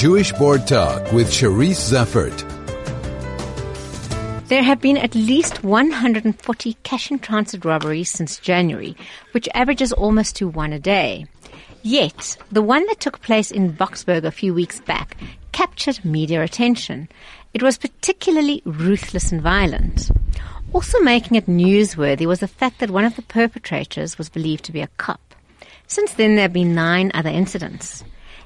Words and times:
Jewish 0.00 0.32
Board 0.32 0.66
Talk 0.66 1.12
with 1.12 1.28
Charisse 1.28 1.92
Zeffert. 1.92 2.38
There 4.48 4.62
have 4.62 4.80
been 4.80 4.96
at 4.96 5.14
least 5.14 5.62
140 5.62 6.76
cash-in-transit 6.82 7.66
robberies 7.66 8.10
since 8.10 8.38
January, 8.38 8.96
which 9.32 9.46
averages 9.52 9.92
almost 9.92 10.36
to 10.36 10.48
one 10.48 10.72
a 10.72 10.78
day. 10.78 11.26
Yet, 11.82 12.38
the 12.50 12.62
one 12.62 12.86
that 12.86 13.00
took 13.00 13.20
place 13.20 13.50
in 13.50 13.74
Boksburg 13.74 14.24
a 14.24 14.30
few 14.30 14.54
weeks 14.54 14.80
back 14.80 15.18
captured 15.52 16.02
media 16.02 16.42
attention. 16.42 17.10
It 17.52 17.62
was 17.62 17.76
particularly 17.76 18.62
ruthless 18.64 19.30
and 19.30 19.42
violent. 19.42 20.10
Also 20.72 20.98
making 21.00 21.36
it 21.36 21.44
newsworthy 21.44 22.24
was 22.24 22.40
the 22.40 22.48
fact 22.48 22.78
that 22.78 22.90
one 22.90 23.04
of 23.04 23.16
the 23.16 23.22
perpetrators 23.36 24.16
was 24.16 24.30
believed 24.30 24.64
to 24.64 24.72
be 24.72 24.80
a 24.80 24.88
cop. 24.96 25.20
Since 25.88 26.14
then, 26.14 26.36
there 26.36 26.44
have 26.44 26.54
been 26.54 26.74
nine 26.74 27.10
other 27.12 27.28
incidents. 27.28 28.02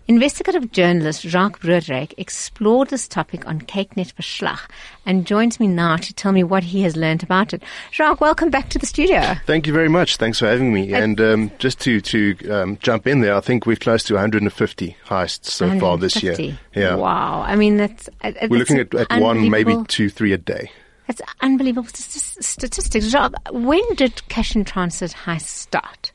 Investigative 0.07 0.71
journalist 0.71 1.23
Jacques 1.23 1.61
Broodryk 1.61 2.13
explored 2.19 2.91
this 2.91 3.09
topic 3.09 3.47
on 3.49 3.63
Kyk-Net 3.63 4.13
Verslag 4.15 4.59
and 5.07 5.27
joins 5.27 5.59
me 5.59 5.67
now 5.67 5.97
to 5.97 6.13
tell 6.13 6.31
me 6.31 6.45
what 6.45 6.63
he 6.63 6.83
has 6.83 6.95
learned 6.95 7.23
about 7.23 7.55
it. 7.55 7.63
Jacques, 7.91 8.21
welcome 8.21 8.51
back 8.51 8.69
to 8.69 8.79
the 8.79 8.85
studio. 8.85 9.35
Thank 9.47 9.67
you 9.67 9.73
very 9.73 9.89
much. 9.89 10.19
Thanks 10.19 10.39
for 10.39 10.47
having 10.47 10.75
me. 10.75 10.93
and 10.93 11.19
um, 11.23 11.51
just 11.59 11.81
to, 11.81 12.03
to 12.03 12.51
um, 12.51 12.77
jump 12.83 13.07
in 13.07 13.21
there, 13.21 13.35
I 13.35 13.41
think 13.41 13.65
we're 13.65 13.77
close 13.77 14.03
to 14.05 14.15
150 14.15 14.97
heists 15.07 15.47
so 15.47 15.69
150. 15.69 15.81
far 15.81 15.97
this 15.97 16.23
year. 16.23 16.59
Yeah. 16.75 16.97
Wow. 16.97 17.41
I 17.41 17.57
mean, 17.57 17.79
that's. 17.79 18.11
Uh, 18.21 18.33
we're 18.51 18.59
looking 18.59 18.81
at, 18.81 18.95
at 18.95 19.21
one, 19.23 19.49
maybe 19.49 19.75
two, 19.89 20.11
three 20.11 20.35
a 20.35 20.39
day. 20.39 20.71
That's 21.07 21.23
unbelievable 21.41 21.89
statistics. 21.89 23.07
Jacques, 23.07 23.35
when 23.53 23.83
did 23.95 24.27
cash-in-transit 24.29 25.13
heists 25.13 25.49
start? 25.49 26.13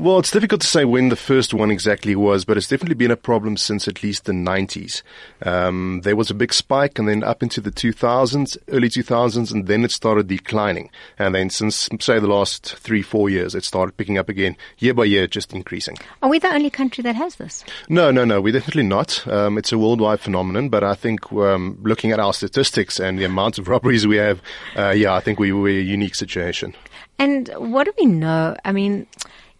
Well, 0.00 0.20
it's 0.20 0.30
difficult 0.30 0.60
to 0.60 0.66
say 0.68 0.84
when 0.84 1.08
the 1.08 1.16
first 1.16 1.52
one 1.52 1.72
exactly 1.72 2.14
was, 2.14 2.44
but 2.44 2.56
it's 2.56 2.68
definitely 2.68 2.94
been 2.94 3.10
a 3.10 3.16
problem 3.16 3.56
since 3.56 3.88
at 3.88 4.00
least 4.00 4.26
the 4.26 4.32
90s. 4.32 5.02
Um, 5.42 6.02
there 6.04 6.14
was 6.14 6.30
a 6.30 6.34
big 6.34 6.54
spike 6.54 7.00
and 7.00 7.08
then 7.08 7.24
up 7.24 7.42
into 7.42 7.60
the 7.60 7.72
2000s, 7.72 8.56
early 8.68 8.90
2000s, 8.90 9.50
and 9.50 9.66
then 9.66 9.84
it 9.84 9.90
started 9.90 10.28
declining. 10.28 10.90
And 11.18 11.34
then 11.34 11.50
since, 11.50 11.88
say, 11.98 12.20
the 12.20 12.28
last 12.28 12.76
three, 12.76 13.02
four 13.02 13.28
years, 13.28 13.56
it 13.56 13.64
started 13.64 13.96
picking 13.96 14.18
up 14.18 14.28
again, 14.28 14.56
year 14.78 14.94
by 14.94 15.02
year, 15.02 15.26
just 15.26 15.52
increasing. 15.52 15.96
Are 16.22 16.28
we 16.28 16.38
the 16.38 16.46
only 16.46 16.70
country 16.70 17.02
that 17.02 17.16
has 17.16 17.34
this? 17.34 17.64
No, 17.88 18.12
no, 18.12 18.24
no, 18.24 18.40
we're 18.40 18.52
definitely 18.52 18.84
not. 18.84 19.26
Um, 19.26 19.58
it's 19.58 19.72
a 19.72 19.78
worldwide 19.78 20.20
phenomenon, 20.20 20.68
but 20.68 20.84
I 20.84 20.94
think 20.94 21.32
um, 21.32 21.76
looking 21.82 22.12
at 22.12 22.20
our 22.20 22.32
statistics 22.32 23.00
and 23.00 23.18
the 23.18 23.24
amount 23.24 23.58
of 23.58 23.66
robberies 23.68 24.06
we 24.06 24.18
have, 24.18 24.40
uh, 24.76 24.90
yeah, 24.90 25.12
I 25.12 25.18
think 25.18 25.40
we, 25.40 25.52
we're 25.52 25.80
a 25.80 25.82
unique 25.82 26.14
situation. 26.14 26.76
And 27.18 27.48
what 27.56 27.82
do 27.82 27.92
we 27.98 28.06
know? 28.06 28.56
I 28.64 28.70
mean, 28.70 29.08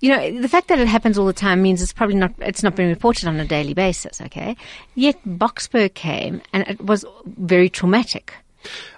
you 0.01 0.11
know, 0.11 0.41
the 0.41 0.49
fact 0.49 0.69
that 0.69 0.79
it 0.79 0.87
happens 0.87 1.19
all 1.19 1.27
the 1.27 1.33
time 1.33 1.61
means 1.63 1.83
it's 1.83 1.93
probably 1.93 2.17
not, 2.17 2.33
it's 2.39 2.63
not 2.63 2.77
being 2.77 2.89
reported 2.89 3.27
on 3.27 3.41
a 3.41 3.45
daily 3.45 3.75
basis, 3.75 4.21
okay? 4.21 4.57
Yet 4.95 5.19
Boksburg 5.27 5.95
came 5.95 6.41
and 6.53 6.67
it 6.69 6.81
was 6.81 7.05
very 7.27 7.69
traumatic. 7.69 8.35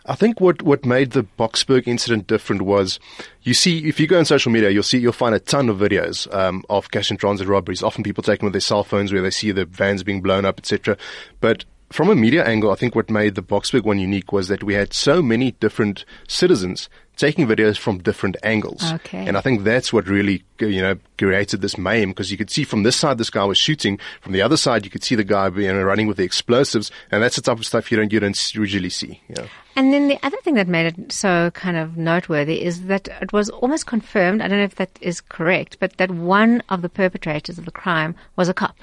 I 0.06 0.14
think 0.14 0.40
what, 0.40 0.62
what 0.62 0.84
made 0.84 1.12
the 1.12 1.22
Boksburg 1.38 1.86
incident 1.86 2.26
different 2.26 2.62
was 2.62 2.98
you 3.42 3.54
see, 3.54 3.86
if 3.88 4.00
you 4.00 4.06
go 4.06 4.18
on 4.18 4.24
social 4.24 4.50
media, 4.50 4.70
you'll 4.70 4.82
see, 4.82 4.98
you'll 4.98 5.12
find 5.12 5.34
a 5.34 5.40
ton 5.40 5.68
of 5.68 5.78
videos, 5.78 6.32
um, 6.34 6.64
of 6.68 6.90
cash-in-transit 6.90 7.46
robberies. 7.46 7.82
Often 7.82 8.04
people 8.04 8.22
taken 8.22 8.46
with 8.46 8.52
their 8.52 8.60
cell 8.60 8.84
phones 8.84 9.12
where 9.12 9.22
they 9.22 9.30
see 9.30 9.52
the 9.52 9.66
vans 9.66 10.02
being 10.02 10.20
blown 10.20 10.44
up, 10.44 10.58
etc. 10.58 10.96
But 11.40 11.64
from 11.90 12.08
a 12.08 12.14
media 12.14 12.44
angle, 12.44 12.70
I 12.70 12.76
think 12.76 12.94
what 12.94 13.10
made 13.10 13.34
the 13.34 13.42
Boksburg 13.42 13.84
one 13.84 13.98
unique 13.98 14.32
was 14.32 14.48
that 14.48 14.62
we 14.62 14.74
had 14.74 14.92
so 14.92 15.20
many 15.20 15.52
different 15.52 16.04
citizens 16.28 16.88
taking 17.20 17.46
videos 17.46 17.76
from 17.78 17.98
different 17.98 18.36
angles. 18.42 18.92
Okay. 18.92 19.26
And 19.26 19.36
I 19.36 19.40
think 19.40 19.62
that's 19.62 19.92
what 19.92 20.08
really, 20.08 20.42
you 20.58 20.80
know, 20.80 20.96
created 21.18 21.60
this 21.60 21.76
mayhem 21.76 22.10
because 22.10 22.30
you 22.30 22.36
could 22.36 22.50
see 22.50 22.64
from 22.64 22.82
this 22.82 22.96
side 22.96 23.18
this 23.18 23.30
guy 23.30 23.44
was 23.44 23.58
shooting, 23.58 23.98
from 24.20 24.32
the 24.32 24.42
other 24.42 24.56
side 24.56 24.84
you 24.84 24.90
could 24.90 25.04
see 25.04 25.14
the 25.14 25.24
guy 25.24 25.48
you 25.48 25.72
know, 25.72 25.82
running 25.82 26.06
with 26.06 26.16
the 26.16 26.24
explosives, 26.24 26.90
and 27.10 27.22
that's 27.22 27.36
the 27.36 27.42
type 27.42 27.58
of 27.58 27.66
stuff 27.66 27.90
you 27.92 27.96
don't 27.96 28.12
you 28.12 28.20
don't 28.20 28.54
usually 28.54 28.90
see. 28.90 29.20
You 29.28 29.34
know? 29.36 29.46
And 29.76 29.92
then 29.92 30.08
the 30.08 30.18
other 30.22 30.36
thing 30.38 30.54
that 30.54 30.66
made 30.66 30.86
it 30.86 31.12
so 31.12 31.50
kind 31.52 31.76
of 31.76 31.96
noteworthy 31.96 32.62
is 32.62 32.86
that 32.86 33.08
it 33.20 33.32
was 33.32 33.50
almost 33.50 33.86
confirmed. 33.86 34.42
I 34.42 34.48
don't 34.48 34.58
know 34.58 34.64
if 34.64 34.74
that 34.76 34.90
is 35.00 35.20
correct, 35.20 35.76
but 35.78 35.96
that 35.98 36.10
one 36.10 36.62
of 36.68 36.82
the 36.82 36.88
perpetrators 36.88 37.58
of 37.58 37.64
the 37.64 37.70
crime 37.70 38.16
was 38.36 38.48
a 38.48 38.54
cop. 38.54 38.76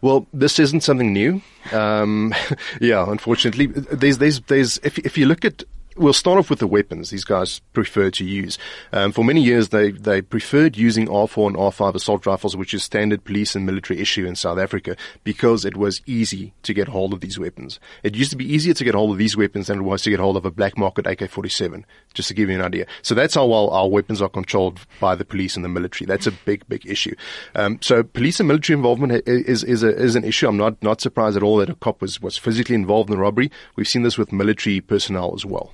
Well, 0.00 0.26
this 0.32 0.58
isn't 0.58 0.82
something 0.82 1.12
new. 1.12 1.42
Um, 1.72 2.34
yeah, 2.80 3.04
unfortunately, 3.10 3.66
there's 3.66 4.18
there's 4.18 4.40
there's 4.42 4.78
if 4.78 4.98
if 4.98 5.18
you 5.18 5.26
look 5.26 5.44
at 5.44 5.64
we'll 5.98 6.12
start 6.12 6.38
off 6.38 6.50
with 6.50 6.60
the 6.60 6.66
weapons 6.66 7.10
these 7.10 7.24
guys 7.24 7.60
prefer 7.72 8.10
to 8.10 8.24
use. 8.24 8.58
Um, 8.92 9.12
for 9.12 9.24
many 9.24 9.42
years, 9.42 9.68
they, 9.70 9.90
they 9.90 10.22
preferred 10.22 10.76
using 10.76 11.06
R4 11.08 11.48
and 11.48 11.56
R5 11.56 11.94
assault 11.94 12.26
rifles, 12.26 12.56
which 12.56 12.72
is 12.72 12.84
standard 12.84 13.24
police 13.24 13.54
and 13.54 13.66
military 13.66 14.00
issue 14.00 14.26
in 14.26 14.36
South 14.36 14.58
Africa, 14.58 14.96
because 15.24 15.64
it 15.64 15.76
was 15.76 16.00
easy 16.06 16.52
to 16.62 16.72
get 16.72 16.88
hold 16.88 17.12
of 17.12 17.20
these 17.20 17.38
weapons. 17.38 17.80
It 18.02 18.14
used 18.14 18.30
to 18.30 18.36
be 18.36 18.50
easier 18.50 18.74
to 18.74 18.84
get 18.84 18.94
hold 18.94 19.10
of 19.10 19.18
these 19.18 19.36
weapons 19.36 19.66
than 19.66 19.80
it 19.80 19.82
was 19.82 20.02
to 20.02 20.10
get 20.10 20.20
hold 20.20 20.36
of 20.36 20.44
a 20.44 20.50
black 20.50 20.78
market 20.78 21.06
AK-47, 21.06 21.84
just 22.14 22.28
to 22.28 22.34
give 22.34 22.48
you 22.48 22.54
an 22.54 22.64
idea. 22.64 22.86
So 23.02 23.14
that's 23.14 23.34
how 23.34 23.46
well 23.46 23.70
our 23.70 23.88
weapons 23.88 24.22
are 24.22 24.28
controlled 24.28 24.80
by 25.00 25.14
the 25.14 25.24
police 25.24 25.56
and 25.56 25.64
the 25.64 25.68
military. 25.68 26.06
That's 26.06 26.26
a 26.26 26.32
big, 26.32 26.66
big 26.68 26.86
issue. 26.86 27.14
Um, 27.54 27.78
so 27.82 28.02
police 28.02 28.40
and 28.40 28.48
military 28.48 28.76
involvement 28.76 29.26
is, 29.26 29.64
is, 29.64 29.82
a, 29.82 29.94
is 29.94 30.16
an 30.16 30.24
issue. 30.24 30.48
I'm 30.48 30.56
not, 30.56 30.82
not 30.82 31.00
surprised 31.00 31.36
at 31.36 31.42
all 31.42 31.56
that 31.58 31.70
a 31.70 31.74
cop 31.74 32.00
was, 32.00 32.20
was 32.20 32.38
physically 32.38 32.74
involved 32.74 33.10
in 33.10 33.16
the 33.16 33.22
robbery. 33.22 33.50
We've 33.76 33.88
seen 33.88 34.02
this 34.02 34.18
with 34.18 34.32
military 34.32 34.80
personnel 34.80 35.32
as 35.34 35.44
well. 35.44 35.72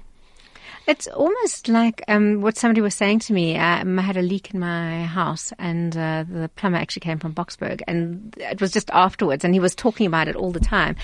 It's 0.87 1.07
almost 1.07 1.69
like 1.69 2.03
um, 2.09 2.43
what 2.43 2.59
somebody 2.59 2.83
was 2.83 2.95
saying 2.95 3.21
to 3.21 3.33
me. 3.33 3.57
Um, 3.57 3.99
I 3.99 4.03
had 4.03 4.19
a 4.19 4.23
leak 4.23 4.53
in 4.53 4.61
my 4.61 5.05
house, 5.05 5.51
and 5.59 5.97
uh, 5.97 6.25
the 6.29 6.51
plumber 6.57 6.77
actually 6.77 7.01
came 7.01 7.19
from 7.19 7.33
Boksburg, 7.33 7.81
and 7.89 8.37
it 8.39 8.61
was 8.61 8.71
just 8.71 8.91
afterwards, 8.91 9.45
and 9.45 9.55
he 9.55 9.61
was 9.61 9.75
talking 9.75 10.07
about 10.07 10.29
it 10.29 10.37
all 10.37 10.51
the 10.51 10.61
time. 10.61 10.95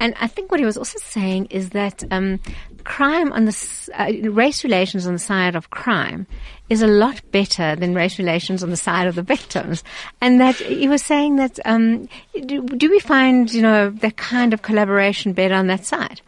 And 0.00 0.14
I 0.20 0.26
think 0.26 0.50
what 0.50 0.58
he 0.58 0.66
was 0.66 0.76
also 0.76 0.98
saying 0.98 1.46
is 1.46 1.70
that 1.70 2.02
um, 2.10 2.40
crime 2.82 3.32
on 3.32 3.44
the 3.44 3.90
uh, 3.94 4.30
race 4.30 4.64
relations 4.64 5.06
on 5.06 5.12
the 5.12 5.18
side 5.20 5.54
of 5.54 5.70
crime 5.70 6.26
is 6.68 6.82
a 6.82 6.88
lot 6.88 7.20
better 7.30 7.76
than 7.76 7.94
race 7.94 8.18
relations 8.18 8.64
on 8.64 8.70
the 8.70 8.76
side 8.76 9.06
of 9.06 9.14
the 9.14 9.22
victims, 9.22 9.84
and 10.20 10.40
that 10.40 10.56
he 10.56 10.88
was 10.88 11.02
saying 11.02 11.36
that 11.36 11.60
um, 11.64 12.08
do, 12.46 12.62
do 12.62 12.90
we 12.90 12.98
find 12.98 13.52
you 13.52 13.62
know 13.62 13.90
that 13.90 14.16
kind 14.16 14.52
of 14.52 14.62
collaboration 14.62 15.32
better 15.34 15.54
on 15.54 15.68
that 15.68 15.84
side? 15.86 16.20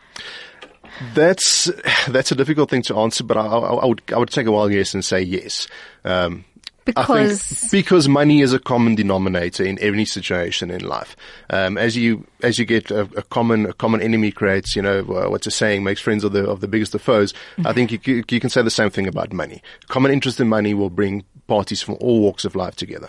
That's 1.14 1.70
that's 2.08 2.32
a 2.32 2.34
difficult 2.34 2.70
thing 2.70 2.82
to 2.82 2.96
answer, 2.98 3.24
but 3.24 3.36
I, 3.36 3.46
I, 3.46 3.74
I 3.74 3.86
would 3.86 4.02
I 4.12 4.18
would 4.18 4.30
take 4.30 4.46
a 4.46 4.52
wild 4.52 4.72
guess 4.72 4.94
and 4.94 5.04
say 5.04 5.20
yes. 5.20 5.68
Um, 6.04 6.44
because 6.84 7.68
because 7.70 8.08
money 8.08 8.40
is 8.40 8.52
a 8.52 8.58
common 8.58 8.94
denominator 8.94 9.64
in 9.64 9.78
every 9.80 10.04
situation 10.04 10.70
in 10.70 10.82
life. 10.82 11.16
Um, 11.50 11.78
as 11.78 11.96
you 11.96 12.26
as 12.42 12.58
you 12.58 12.64
get 12.64 12.90
a, 12.90 13.02
a, 13.16 13.22
common 13.22 13.66
a 13.66 13.72
common 13.72 14.00
enemy 14.00 14.32
creates, 14.32 14.74
you 14.74 14.82
know 14.82 15.00
uh, 15.00 15.30
what's 15.30 15.46
a 15.46 15.50
saying, 15.50 15.84
makes 15.84 16.00
friends 16.00 16.24
of 16.24 16.32
the 16.32 16.44
of 16.48 16.60
the 16.60 16.68
biggest 16.68 16.94
of 16.94 17.02
foes. 17.02 17.32
Mm-hmm. 17.32 17.66
I 17.66 17.72
think 17.72 17.92
you 17.92 18.24
you 18.28 18.40
can 18.40 18.50
say 18.50 18.62
the 18.62 18.70
same 18.70 18.90
thing 18.90 19.06
about 19.06 19.32
money. 19.32 19.62
Common 19.88 20.10
interest 20.10 20.40
in 20.40 20.48
money 20.48 20.74
will 20.74 20.90
bring 20.90 21.24
parties 21.46 21.82
from 21.82 21.96
all 22.00 22.20
walks 22.20 22.44
of 22.44 22.56
life 22.56 22.76
together. 22.76 23.08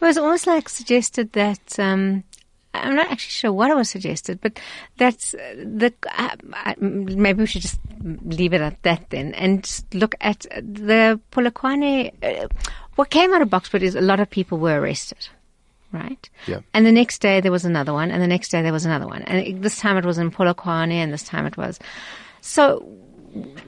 It 0.00 0.04
was 0.04 0.18
almost 0.18 0.46
like 0.46 0.68
suggested 0.68 1.32
that 1.32 1.78
um, 1.78 2.24
I'm 2.74 2.94
not 2.94 3.10
actually 3.10 3.30
sure 3.30 3.52
what 3.52 3.70
I 3.70 3.74
was 3.74 3.90
suggested, 3.90 4.40
but 4.40 4.58
that's 4.96 5.32
the. 5.32 5.92
Uh, 6.16 6.74
maybe 6.78 7.40
we 7.40 7.46
should 7.46 7.62
just 7.62 7.80
leave 8.02 8.54
it 8.54 8.60
at 8.60 8.82
that 8.82 9.10
then, 9.10 9.34
and 9.34 9.82
look 9.92 10.14
at 10.20 10.40
the 10.40 11.20
Polokwane. 11.30 12.12
Uh, 12.22 12.48
what 12.96 13.10
came 13.10 13.32
out 13.32 13.42
of 13.42 13.48
Boksburg 13.48 13.82
is 13.82 13.94
a 13.94 14.00
lot 14.00 14.20
of 14.20 14.30
people 14.30 14.58
were 14.58 14.80
arrested, 14.80 15.28
right? 15.92 16.28
Yeah. 16.46 16.60
And 16.72 16.86
the 16.86 16.92
next 16.92 17.20
day 17.20 17.40
there 17.40 17.52
was 17.52 17.64
another 17.64 17.92
one, 17.92 18.10
and 18.10 18.22
the 18.22 18.26
next 18.26 18.50
day 18.50 18.62
there 18.62 18.72
was 18.72 18.86
another 18.86 19.06
one, 19.06 19.22
and 19.22 19.62
this 19.62 19.78
time 19.78 19.96
it 19.96 20.04
was 20.04 20.18
in 20.18 20.30
Polokwane, 20.30 20.92
and 20.92 21.12
this 21.12 21.24
time 21.24 21.46
it 21.46 21.56
was. 21.56 21.78
So 22.40 22.86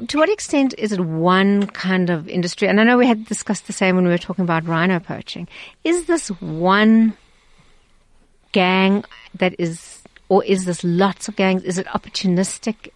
to 0.08 0.18
what 0.18 0.28
extent 0.28 0.74
is 0.76 0.92
it 0.92 1.00
one 1.00 1.66
kind 1.68 2.10
of 2.10 2.28
industry? 2.28 2.68
And 2.68 2.80
I 2.80 2.84
know 2.84 2.98
we 2.98 3.06
had 3.06 3.24
discussed 3.26 3.66
the 3.66 3.72
same 3.72 3.96
when 3.96 4.04
we 4.04 4.10
were 4.10 4.18
talking 4.18 4.44
about 4.44 4.66
rhino 4.66 5.00
poaching. 5.00 5.48
Is 5.84 6.06
this 6.06 6.28
one 6.40 7.16
gang 8.54 9.04
that 9.34 9.54
is, 9.58 10.02
or 10.30 10.42
is 10.44 10.64
this 10.64 10.82
lots 10.82 11.28
of 11.28 11.36
gangs? 11.36 11.62
Is 11.64 11.76
it 11.76 11.86
opportunistic? 11.88 12.88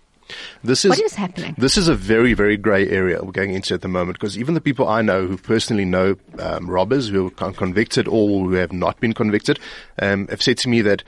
This 0.62 0.85
is 0.85 0.91
what 0.91 1.00
is 1.00 1.15
happening. 1.15 1.55
This 1.59 1.77
is 1.77 1.88
a 1.88 1.94
very, 1.94 2.32
very 2.35 2.56
grey 2.56 2.88
area 2.88 3.23
we're 3.23 3.32
going 3.32 3.55
into 3.55 3.75
at 3.75 3.81
the 3.81 3.88
moment 3.88 4.19
because 4.19 4.38
even 4.38 4.55
the 4.55 4.61
people 4.61 4.87
I 4.88 5.03
know 5.03 5.27
who 5.27 5.37
personally 5.37 5.85
know 5.85 6.17
um, 6.38 6.71
robbers 6.71 7.09
who 7.09 7.32
are 7.41 7.53
convicted 7.53 8.06
or 8.09 8.29
who 8.29 8.53
have 8.53 8.73
not 8.73 9.00
been 9.00 9.15
convicted 9.15 9.59
um, 10.00 10.29
have 10.29 10.43
said 10.43 10.59
to 10.59 10.69
me 10.69 10.82
that 10.82 11.03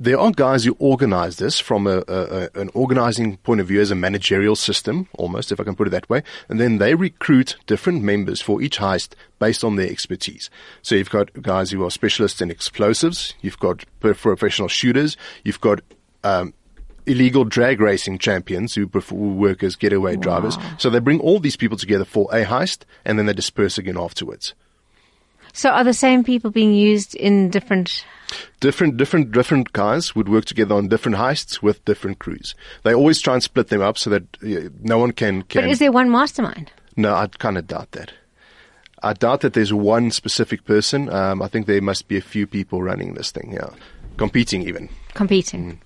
there 0.00 0.18
are 0.18 0.30
guys 0.30 0.64
who 0.64 0.76
organize 0.78 1.36
this 1.36 1.58
from 1.58 1.86
a, 1.86 2.04
a, 2.06 2.48
an 2.54 2.70
organizing 2.74 3.36
point 3.38 3.60
of 3.60 3.66
view 3.66 3.80
as 3.80 3.90
a 3.90 3.96
managerial 3.96 4.54
system, 4.54 5.08
almost, 5.14 5.50
if 5.50 5.58
I 5.58 5.64
can 5.64 5.74
put 5.74 5.88
it 5.88 5.90
that 5.90 6.08
way. 6.08 6.22
And 6.48 6.60
then 6.60 6.78
they 6.78 6.94
recruit 6.94 7.56
different 7.66 8.02
members 8.02 8.40
for 8.40 8.62
each 8.62 8.78
heist 8.78 9.14
based 9.38 9.64
on 9.64 9.76
their 9.76 9.90
expertise. 9.90 10.50
So 10.82 10.94
you've 10.94 11.10
got 11.10 11.32
guys 11.42 11.70
who 11.70 11.84
are 11.84 11.90
specialists 11.90 12.40
in 12.40 12.50
explosives. 12.50 13.34
You've 13.40 13.58
got 13.58 13.84
professional 14.00 14.68
shooters. 14.68 15.16
You've 15.42 15.60
got, 15.60 15.80
um, 16.22 16.54
illegal 17.06 17.44
drag 17.44 17.80
racing 17.80 18.18
champions 18.18 18.74
who 18.74 18.86
work 19.10 19.62
as 19.62 19.76
getaway 19.76 20.14
wow. 20.16 20.22
drivers. 20.22 20.58
So 20.76 20.90
they 20.90 20.98
bring 20.98 21.20
all 21.20 21.40
these 21.40 21.56
people 21.56 21.78
together 21.78 22.04
for 22.04 22.28
a 22.32 22.44
heist 22.44 22.82
and 23.04 23.18
then 23.18 23.26
they 23.26 23.32
disperse 23.32 23.78
again 23.78 23.96
afterwards. 23.96 24.54
So 25.52 25.70
are 25.70 25.84
the 25.84 25.94
same 25.94 26.24
people 26.24 26.50
being 26.50 26.74
used 26.74 27.14
in 27.14 27.50
different? 27.50 28.04
different 28.60 28.96
different 28.96 29.32
different 29.32 29.72
guys 29.72 30.14
would 30.14 30.28
work 30.28 30.44
together 30.44 30.74
on 30.74 30.88
different 30.88 31.16
heists 31.16 31.62
with 31.62 31.84
different 31.84 32.18
crews. 32.18 32.54
They 32.82 32.94
always 32.94 33.20
try 33.20 33.34
and 33.34 33.42
split 33.42 33.68
them 33.68 33.80
up 33.80 33.96
so 33.96 34.10
that 34.10 34.22
uh, 34.42 34.68
no 34.82 34.98
one 34.98 35.12
can 35.12 35.42
can. 35.42 35.62
But 35.62 35.70
is 35.70 35.78
there 35.78 35.92
one 35.92 36.10
mastermind? 36.10 36.70
no, 36.96 37.14
I 37.14 37.28
kind 37.28 37.56
of 37.56 37.66
doubt 37.66 37.92
that. 37.92 38.12
I 39.02 39.12
doubt 39.12 39.42
that 39.42 39.52
there's 39.52 39.72
one 39.72 40.10
specific 40.10 40.64
person. 40.64 41.08
Um, 41.08 41.40
I 41.40 41.46
think 41.48 41.66
there 41.66 41.80
must 41.80 42.08
be 42.08 42.16
a 42.16 42.20
few 42.20 42.46
people 42.46 42.82
running 42.82 43.14
this 43.14 43.30
thing. 43.30 43.52
Yeah, 43.52 43.70
competing 44.16 44.62
even. 44.62 44.88
competing. 45.14 45.80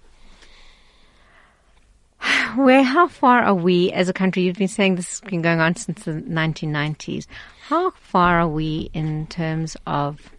Where, 2.56 2.82
how 2.82 3.08
far 3.08 3.42
are 3.42 3.54
we 3.54 3.92
as 3.92 4.08
a 4.08 4.12
country? 4.12 4.42
You've 4.42 4.58
been 4.58 4.68
saying 4.68 4.96
this 4.96 5.20
has 5.20 5.20
been 5.20 5.42
going 5.42 5.60
on 5.60 5.74
since 5.76 6.04
the 6.04 6.12
1990s. 6.12 7.26
How 7.62 7.90
far 7.92 8.40
are 8.40 8.48
we 8.48 8.90
in 8.92 9.26
terms 9.28 9.76
of 9.86 10.30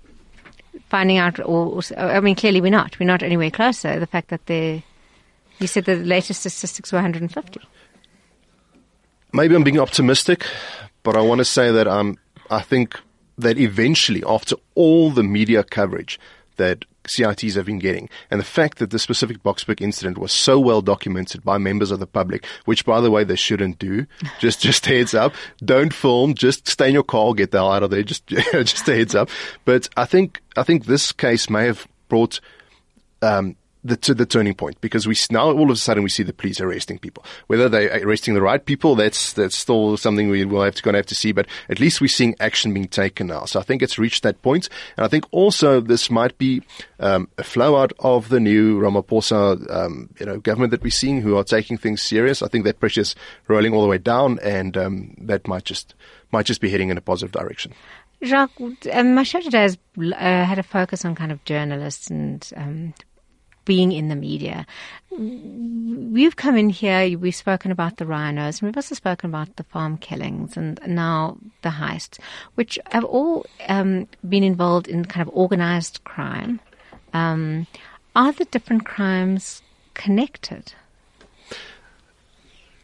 finding 0.90 1.18
out? 1.18 1.40
Or, 1.40 1.82
I 1.98 2.20
mean, 2.20 2.36
clearly 2.36 2.62
we're 2.62 2.72
not. 2.72 3.00
We're 3.00 3.06
not 3.06 3.24
anywhere 3.24 3.50
closer. 3.50 4.00
The 4.00 4.08
fact 4.08 4.30
that 4.30 4.46
they, 4.46 4.84
you 5.60 5.68
said 5.68 5.86
the 5.86 5.96
latest 5.96 6.42
statistics 6.42 6.92
were 6.92 6.98
150. 6.98 7.60
Maybe 9.32 9.56
I'm 9.56 9.64
being 9.64 9.80
optimistic, 9.80 10.46
but 11.02 11.18
I 11.18 11.22
want 11.22 11.40
to 11.40 11.46
say 11.46 11.72
that 11.72 11.88
um, 11.88 12.18
I 12.52 12.62
think 12.62 13.00
that 13.38 13.58
eventually, 13.58 14.24
after 14.28 14.56
all 14.76 15.10
the 15.10 15.24
media 15.24 15.64
coverage 15.64 16.20
that 16.58 16.86
CITs 17.08 17.56
have 17.56 17.66
been 17.66 17.80
getting, 17.80 18.10
and 18.32 18.40
the 18.40 18.46
fact 18.46 18.78
that 18.80 18.90
the 18.90 19.00
specific 19.00 19.44
Boksburg 19.44 19.82
incident 19.82 20.18
was 20.18 20.32
so 20.32 20.60
well 20.60 20.82
documented 20.82 21.44
by 21.44 21.58
members 21.58 21.92
of 21.92 22.00
the 22.00 22.08
public, 22.08 22.46
which 22.66 22.86
by 22.86 23.02
the 23.02 23.12
way 23.12 23.24
they 23.24 23.36
shouldn't 23.36 23.80
do, 23.80 24.06
just 24.40 24.62
just 24.62 24.86
heads 24.86 25.14
up, 25.14 25.34
don't 25.64 25.94
film, 25.94 26.34
just 26.34 26.68
stay 26.68 26.88
in 26.88 26.94
your 26.94 27.04
car, 27.04 27.34
get 27.34 27.52
the 27.52 27.58
hell 27.58 27.72
out 27.72 27.84
of 27.84 27.90
there, 27.90 28.04
just 28.04 28.26
just 28.28 28.88
a 28.88 28.96
heads 28.96 29.16
up. 29.16 29.30
But 29.66 29.88
I 29.98 30.06
think 30.06 30.42
I 30.56 30.64
think 30.64 30.86
this 30.86 31.12
case 31.12 31.50
may 31.50 31.66
have 31.66 31.88
brought 32.10 32.40
um, 33.22 33.56
the 33.84 33.98
to 33.98 34.14
the 34.14 34.26
turning 34.26 34.54
point 34.54 34.80
because 34.82 35.08
we 35.08 35.16
now 35.30 35.52
all 35.52 35.64
of 35.64 35.72
a 35.72 35.76
sudden 35.76 36.04
we 36.04 36.10
see 36.10 36.24
the 36.24 36.34
police 36.34 36.62
arresting 36.62 37.00
people. 37.00 37.24
Whether 37.48 37.68
they 37.68 37.90
are 37.90 38.08
arresting 38.08 38.34
the 38.34 38.42
right 38.42 38.64
people, 38.64 38.96
that's 38.96 39.34
that's 39.34 39.58
still 39.58 39.98
something 39.98 40.30
we 40.30 40.46
will 40.46 40.64
have 40.64 40.76
to 40.76 40.84
going 40.84 40.94
to 40.94 41.00
have 41.00 41.06
to 41.08 41.16
see. 41.16 41.32
But 41.32 41.48
at 41.70 41.80
least 41.80 42.02
we're 42.02 42.08
seeing 42.08 42.36
action 42.40 42.74
being 42.74 42.88
taken 42.88 43.28
now. 43.28 43.46
So 43.46 43.60
I 43.60 43.64
think 43.64 43.82
it's 43.82 44.00
reached 44.00 44.24
that 44.24 44.42
point. 44.42 44.70
and 44.98 45.06
I 45.06 45.10
think 45.10 45.26
also 45.32 45.82
this 45.82 46.10
might 46.10 46.38
be 46.38 46.62
um, 47.00 47.30
a 47.38 47.44
flow 47.44 47.76
out 47.76 47.94
of 48.00 48.30
the 48.30 48.40
new 48.40 48.80
Ramaphosa 48.80 49.70
um, 49.72 50.10
you 50.20 50.26
know 50.26 50.40
government 50.40 50.72
that 50.72 50.84
we're 50.84 50.90
seeing 50.90 51.22
who 51.22 51.38
are 51.38 51.44
taking 51.44 51.78
things 51.78 52.02
serious. 52.02 52.42
I 52.42 52.48
think 52.48 52.66
that 52.66 52.80
pressure's 52.80 53.16
rolling 53.48 53.74
all 53.74 53.82
the 53.82 53.90
way 53.90 53.98
down, 53.98 54.40
and 54.40 54.78
um, 54.78 55.16
that 55.20 55.48
might 55.48 55.66
just 55.66 55.96
might 56.32 56.46
just 56.46 56.62
be 56.62 56.70
heading 56.70 56.90
in 56.90 56.98
a 56.98 57.02
positive 57.02 57.32
direction. 57.32 57.74
Jacques, 58.24 58.60
um, 58.92 59.16
my 59.16 59.24
show 59.24 59.42
today 59.42 59.64
has 59.64 59.78
uh, 59.98 60.46
had 60.46 60.58
a 60.58 60.64
focus 60.64 61.04
on 61.04 61.14
kind 61.14 61.32
of 61.32 61.44
journalists 61.44 62.10
and 62.10 62.50
um, 62.56 62.94
being 63.66 63.92
in 63.92 64.10
the 64.10 64.16
media. 64.16 64.66
We've 65.12 66.36
come 66.36 66.58
in 66.58 66.70
here, 66.70 67.18
we've 67.18 67.36
spoken 67.36 67.72
about 67.72 67.98
the 67.98 68.06
rhinos, 68.06 68.62
and 68.62 68.68
we've 68.68 68.78
also 68.78 68.96
spoken 68.96 69.30
about 69.30 69.56
the 69.56 69.64
farm 69.64 69.98
killings 69.98 70.58
and 70.58 70.80
now 70.88 71.38
the 71.62 71.70
heists, 71.70 72.20
which 72.56 72.80
have 72.92 73.04
all 73.04 73.46
um, 73.68 74.08
been 74.28 74.44
involved 74.44 74.88
in 74.88 75.06
kind 75.06 75.28
of 75.28 75.34
organized 75.34 76.04
crime. 76.04 76.60
Um, 77.14 77.68
are 78.16 78.32
the 78.32 78.46
different 78.46 78.86
crimes 78.86 79.62
connected? 79.94 80.74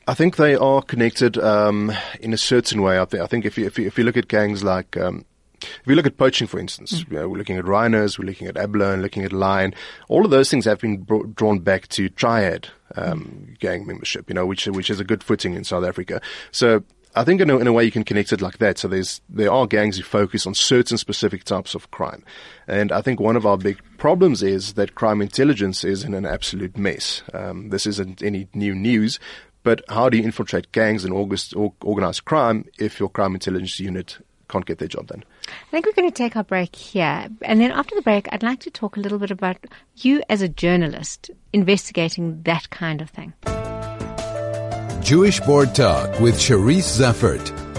I 0.08 0.16
think 0.16 0.38
they 0.38 0.56
are 0.56 0.82
connected 0.82 1.38
um, 1.38 1.92
in 2.20 2.34
a 2.34 2.38
certain 2.38 2.82
way. 2.82 3.00
I 3.00 3.06
think, 3.06 3.46
if 3.46 3.60
you, 3.60 3.68
if 3.68 3.78
you 3.78 3.86
if 3.86 3.98
you 3.98 4.04
look 4.04 4.18
at 4.18 4.28
gangs 4.28 4.64
like 4.64 4.98
um, 4.98 5.24
if 5.62 5.88
you 5.88 5.96
look 5.96 6.06
at 6.06 6.18
poaching, 6.18 6.48
for 6.48 6.60
instance, 6.60 7.06
you 7.10 7.18
know, 7.18 7.28
we're 7.28 7.38
looking 7.38 7.58
at 7.58 7.66
rhinos, 7.66 8.18
we're 8.18 8.26
looking 8.26 8.48
at 8.48 8.58
abalone, 8.58 9.02
looking 9.02 9.24
at 9.24 9.34
lion. 9.34 9.74
All 10.08 10.26
of 10.26 10.32
those 10.32 10.50
things 10.50 10.66
have 10.66 10.80
been 10.80 10.98
brought, 10.98 11.36
drawn 11.36 11.60
back 11.60 11.88
to 11.90 12.10
triad 12.10 12.70
um, 12.96 13.56
gang 13.60 13.86
membership, 13.86 14.30
you 14.30 14.36
know, 14.36 14.46
which 14.46 14.68
which 14.68 14.90
is 14.90 15.00
a 15.00 15.04
good 15.04 15.24
footing 15.24 15.54
in 15.54 15.64
South 15.64 15.84
Africa. 15.84 16.22
So. 16.52 16.84
I 17.16 17.24
think 17.24 17.42
in 17.42 17.50
a, 17.50 17.58
in 17.58 17.66
a 17.66 17.74
way 17.74 17.84
you 17.84 17.92
can 17.92 18.04
connect 18.04 18.32
it 18.34 18.40
like 18.40 18.60
that. 18.60 18.78
So 18.78 18.88
there's 18.88 19.20
there 19.28 19.52
are 19.52 19.66
gangs 19.66 19.98
who 19.98 20.04
focus 20.04 20.46
on 20.46 20.54
certain 20.54 20.96
specific 20.96 21.44
types 21.44 21.74
of 21.74 21.90
crime, 21.90 22.24
and 22.68 22.92
I 22.92 23.02
think 23.02 23.20
one 23.20 23.36
of 23.36 23.48
our 23.48 23.58
big 23.58 23.80
problems 23.98 24.44
is 24.44 24.74
that 24.74 24.94
crime 24.94 25.20
intelligence 25.20 25.84
is 25.84 26.04
in 26.04 26.14
an 26.14 26.28
absolute 26.28 26.78
mess. 26.78 27.24
Um, 27.34 27.70
this 27.70 27.88
isn't 27.88 28.22
any 28.22 28.48
new 28.54 28.76
news, 28.76 29.20
but 29.64 29.82
how 29.90 30.10
do 30.10 30.18
you 30.18 30.24
infiltrate 30.24 30.72
gangs 30.72 31.04
and 31.04 31.14
organized 31.14 32.26
crime 32.26 32.66
if 32.78 33.00
your 33.00 33.10
crime 33.10 33.34
intelligence 33.34 33.80
unit 33.80 34.18
can't 34.48 34.66
get 34.66 34.78
their 34.78 34.88
job 34.88 35.08
done? 35.08 35.24
I 35.50 35.72
think 35.72 35.86
we're 35.86 35.94
going 35.94 36.10
to 36.10 36.16
take 36.16 36.36
our 36.36 36.44
break 36.44 36.76
here. 36.76 37.28
And 37.42 37.60
then 37.60 37.72
after 37.72 37.96
the 37.96 38.02
break, 38.02 38.28
I'd 38.32 38.44
like 38.44 38.60
to 38.62 38.72
talk 38.72 38.98
a 38.98 39.00
little 39.00 39.20
bit 39.20 39.32
about 39.32 39.58
you 39.96 40.22
as 40.30 40.42
a 40.42 40.50
journalist 40.50 41.32
investigating 41.54 42.42
that 42.44 42.70
kind 42.70 43.02
of 43.02 43.10
thing. 43.10 43.34
Jewish 45.04 45.40
Board 45.40 45.74
Talk 45.74 46.20
with 46.20 46.36
Charisse 46.36 47.00
Zeffert. 47.00 47.70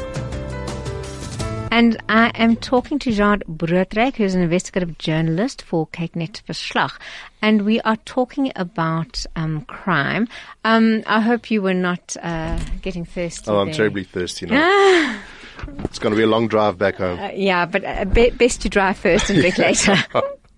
And 1.72 2.02
I 2.08 2.30
am 2.34 2.56
talking 2.56 2.98
to 2.98 3.12
Jean 3.12 3.40
Broodryk, 3.48 4.16
who's 4.16 4.34
an 4.34 4.42
investigative 4.42 4.98
journalist 4.98 5.62
for 5.62 5.86
Kyknet 5.88 6.42
Verslag. 6.42 6.90
And 7.40 7.62
we 7.64 7.80
are 7.82 7.96
talking 7.98 8.50
about 8.56 9.24
um, 9.36 9.60
crime. 9.66 10.26
Um, 10.64 11.04
I 11.06 11.20
hope 11.20 11.48
you 11.50 11.62
were 11.62 11.74
not 11.74 12.16
uh, 12.20 12.58
getting 12.82 13.04
thirsty. 13.04 13.48
Oh, 13.48 13.60
I'm 13.60 13.68
there. 13.68 13.74
terribly 13.74 14.02
thirsty 14.02 14.46
now. 14.46 15.20
it's 15.84 15.98
going 15.98 16.12
to 16.12 16.16
be 16.16 16.22
a 16.22 16.26
long 16.26 16.48
drive 16.48 16.78
back 16.78 16.96
home. 16.96 17.18
Uh, 17.18 17.30
yeah, 17.34 17.66
but 17.66 17.84
uh, 17.84 18.04
be- 18.04 18.30
best 18.30 18.62
to 18.62 18.68
drive 18.68 18.96
first 18.96 19.30
and 19.30 19.40
drink 19.40 19.58
later. 19.58 19.96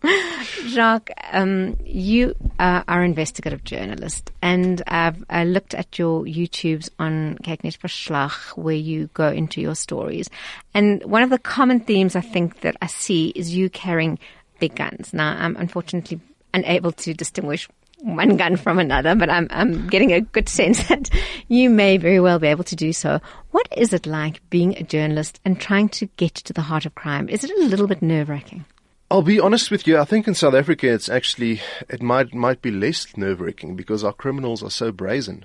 Jacques, 0.67 1.11
um, 1.33 1.77
you 1.85 2.35
uh, 2.59 2.83
are 2.89 3.03
an 3.03 3.11
investigative 3.11 3.63
journalist, 3.65 4.31
and 4.41 4.83
I've 4.87 5.25
I 5.31 5.45
looked 5.45 5.75
at 5.75 5.99
your 5.99 6.25
YouTubes 6.25 6.89
on 6.99 7.39
Kyknet 7.43 7.79
Verslag, 7.79 8.33
where 8.57 8.75
you 8.75 9.09
go 9.15 9.29
into 9.29 9.61
your 9.61 9.75
stories. 9.75 10.29
And 10.75 11.03
one 11.05 11.23
of 11.23 11.31
the 11.31 11.39
common 11.39 11.81
themes 11.81 12.17
I 12.17 12.21
think 12.21 12.61
that 12.61 12.77
I 12.83 12.87
see 12.87 13.29
is 13.31 13.55
you 13.55 13.71
carrying 13.71 14.19
big 14.59 14.75
guns. 14.75 15.13
Now, 15.13 15.37
I'm 15.39 15.57
unfortunately 15.57 16.21
unable 16.55 16.93
to 16.93 17.15
distinguish 17.15 17.69
one 18.03 18.37
gun 18.37 18.57
from 18.57 18.79
another, 18.79 19.15
but 19.15 19.31
I'm, 19.31 19.47
I'm 19.51 19.87
getting 19.87 20.13
a 20.13 20.21
good 20.21 20.49
sense 20.49 20.83
that 20.89 21.11
you 21.49 21.71
may 21.71 21.97
very 21.97 22.21
well 22.21 22.39
be 22.39 22.49
able 22.49 22.65
to 22.65 22.77
do 22.77 22.93
so. 22.93 23.21
What 23.53 23.69
is 23.77 23.93
it 23.93 24.07
like 24.07 24.49
being 24.51 24.77
a 24.77 24.83
journalist 24.83 25.41
and 25.45 25.61
trying 25.61 25.89
to 25.91 26.07
get 26.17 26.35
to 26.35 26.53
the 26.53 26.63
heart 26.63 26.87
of 26.87 26.95
crime? 26.95 27.29
Is 27.29 27.45
it 27.45 27.51
a 27.51 27.65
little 27.65 27.87
bit 27.87 28.03
nerve 28.03 28.29
wracking? 28.29 28.65
I'll 29.11 29.23
be 29.23 29.41
honest 29.41 29.71
with 29.71 29.87
you. 29.87 29.99
I 29.99 30.05
think 30.05 30.27
in 30.27 30.35
South 30.35 30.55
Africa, 30.55 30.91
it's 30.91 31.11
actually 31.11 31.61
it 31.91 32.01
might 32.03 32.33
might 32.33 32.63
be 32.63 32.71
less 32.71 33.15
nerve 33.15 33.43
wracking 33.43 33.77
because 33.77 34.03
our 34.03 34.13
criminals 34.15 34.63
are 34.63 34.71
so 34.71 34.91
brazen. 34.91 35.45